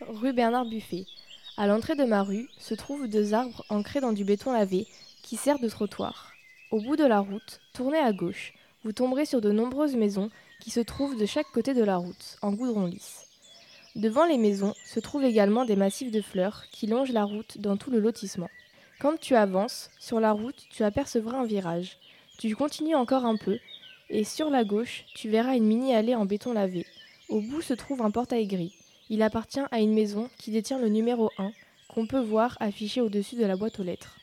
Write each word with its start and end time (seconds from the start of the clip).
Rue 0.00 0.32
Bernard 0.32 0.66
Buffet. 0.66 1.06
À 1.56 1.68
l'entrée 1.68 1.94
de 1.94 2.04
ma 2.04 2.24
rue 2.24 2.48
se 2.58 2.74
trouvent 2.74 3.06
deux 3.06 3.32
arbres 3.32 3.64
ancrés 3.68 4.00
dans 4.00 4.12
du 4.12 4.24
béton 4.24 4.52
lavé 4.52 4.88
qui 5.22 5.36
sert 5.36 5.60
de 5.60 5.68
trottoir. 5.68 6.32
Au 6.72 6.80
bout 6.80 6.96
de 6.96 7.04
la 7.04 7.20
route, 7.20 7.60
tournez 7.72 7.98
à 7.98 8.12
gauche. 8.12 8.54
Vous 8.82 8.92
tomberez 8.92 9.24
sur 9.24 9.40
de 9.40 9.52
nombreuses 9.52 9.94
maisons 9.94 10.30
qui 10.60 10.70
se 10.70 10.80
trouvent 10.80 11.16
de 11.16 11.26
chaque 11.26 11.50
côté 11.52 11.74
de 11.74 11.84
la 11.84 11.96
route, 11.96 12.38
en 12.42 12.52
goudron 12.52 12.86
lisse. 12.86 13.26
Devant 13.94 14.26
les 14.26 14.36
maisons 14.36 14.74
se 14.84 14.98
trouvent 14.98 15.24
également 15.24 15.64
des 15.64 15.76
massifs 15.76 16.10
de 16.10 16.20
fleurs 16.20 16.64
qui 16.72 16.88
longent 16.88 17.12
la 17.12 17.24
route 17.24 17.58
dans 17.58 17.76
tout 17.76 17.90
le 17.90 18.00
lotissement. 18.00 18.50
Quand 18.98 19.18
tu 19.18 19.36
avances, 19.36 19.90
sur 20.00 20.18
la 20.18 20.32
route, 20.32 20.66
tu 20.70 20.82
apercevras 20.82 21.38
un 21.38 21.46
virage. 21.46 21.98
Tu 22.38 22.54
continues 22.56 22.96
encore 22.96 23.24
un 23.24 23.36
peu, 23.36 23.58
et 24.10 24.24
sur 24.24 24.50
la 24.50 24.64
gauche, 24.64 25.04
tu 25.14 25.28
verras 25.28 25.54
une 25.56 25.66
mini-allée 25.66 26.16
en 26.16 26.26
béton 26.26 26.52
lavé. 26.52 26.84
Au 27.28 27.40
bout 27.40 27.62
se 27.62 27.74
trouve 27.74 28.02
un 28.02 28.10
portail 28.10 28.48
gris. 28.48 28.74
Il 29.10 29.22
appartient 29.22 29.60
à 29.70 29.80
une 29.80 29.92
maison 29.92 30.30
qui 30.38 30.50
détient 30.50 30.78
le 30.78 30.88
numéro 30.88 31.30
1, 31.38 31.52
qu'on 31.88 32.06
peut 32.06 32.20
voir 32.20 32.56
affiché 32.60 33.00
au-dessus 33.00 33.36
de 33.36 33.44
la 33.44 33.56
boîte 33.56 33.78
aux 33.78 33.84
lettres. 33.84 34.16